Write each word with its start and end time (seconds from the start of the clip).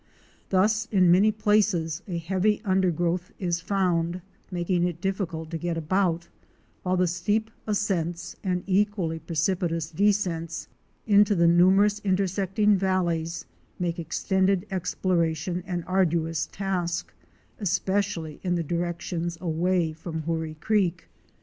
Thus 0.49 0.87
in 0.91 1.11
many 1.11 1.31
places 1.31 2.01
a 2.07 2.17
heavy 2.17 2.59
undergrowth 2.65 3.31
is 3.37 3.61
found, 3.61 4.19
making 4.49 4.83
it 4.83 4.99
difficult 4.99 5.51
to 5.51 5.59
get 5.59 5.77
about, 5.77 6.27
while 6.81 6.97
the 6.97 7.05
steep 7.05 7.51
ascents 7.67 8.35
and 8.43 8.63
equally 8.65 9.19
precipitous 9.19 9.91
descents 9.91 10.67
into 11.05 11.35
the 11.35 11.45
numerous 11.45 11.99
inter 11.99 12.25
secting 12.25 12.75
valleys 12.77 13.45
make 13.77 13.99
extended 13.99 14.65
exploration 14.71 15.61
an 15.67 15.83
arduous 15.83 16.47
task, 16.51 17.13
especially 17.59 18.39
in 18.41 18.55
the 18.55 18.63
directions 18.63 19.37
away 19.39 19.93
from 19.93 20.23
Hoorie 20.23 20.55
Creek. 20.59 21.09